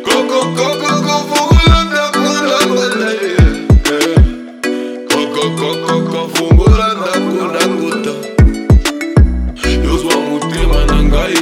kokokokoko 0.05 1.15
fungulanda 1.29 2.03
kunda 2.15 2.57
kuta 2.71 3.09
kokokokoko 5.09 6.19
fungulanda 6.33 7.11
kunda 7.25 7.63
kuta 7.67 8.13
yozwa 9.83 10.15
motema 10.21 10.79
na 10.85 11.03
ngai. 11.03 11.37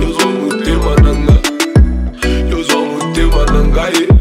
Yozwa 0.00 0.26
motema 0.26 0.94
na 1.02 1.12
ngai. 1.14 1.38
Yozwa 2.50 2.76
motema 2.76 3.44
na 3.52 3.60
ngai. 3.64 4.13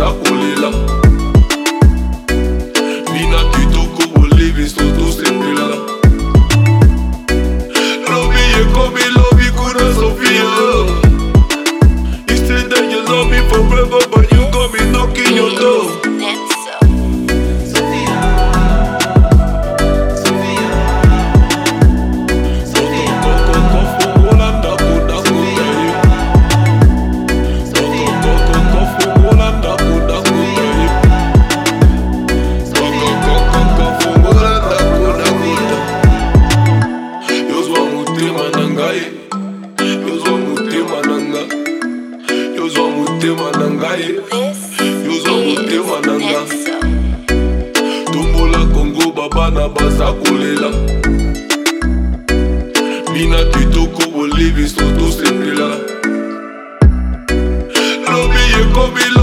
up. 0.00 0.29
yozwa 40.08 40.38
motema 40.38 41.02
na 41.08 41.16
nga. 41.20 41.42
Yozwa 42.56 42.90
motema 42.90 43.50
na 43.58 43.70
ngai 43.70 44.14
yozwa 45.06 45.32
motema 45.32 46.00
na 46.06 46.14
nga. 46.18 46.40
Tombola 48.12 48.64
kongo 48.74 49.12
babana 49.12 49.68
baza 49.68 50.12
kolela. 50.12 50.70
Bina 53.14 53.44
kitoko 53.44 54.10
boliviso 54.10 54.82
tosepela 54.98 56.00
lobi 58.12 58.42
ekomi 58.60 59.19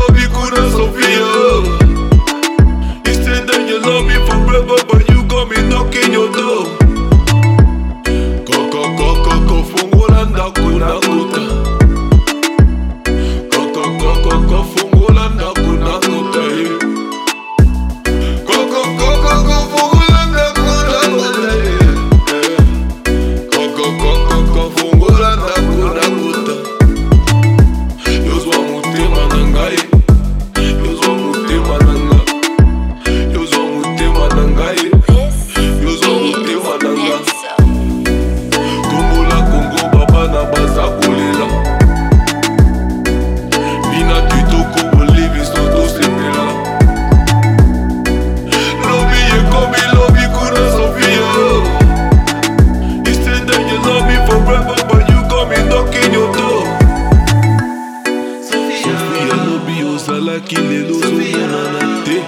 que 60.47 60.61
menos 60.61 60.97
humana 60.97 62.03
te 62.05 62.23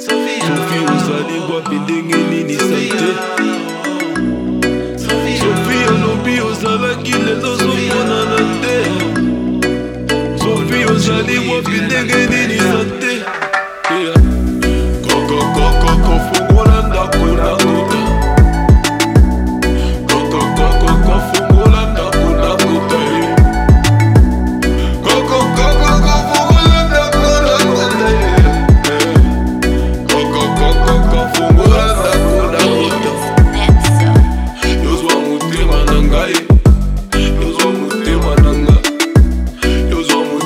Sofia 0.00 0.82
usa 0.96 1.16
língua, 1.30 1.62
pedem 1.62 2.10
e 2.10 2.16
nini 2.30 2.56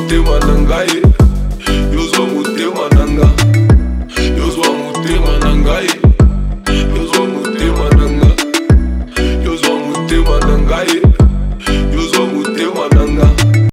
they 0.09 0.19
wanna 0.19 0.55
lie. 0.63 1.08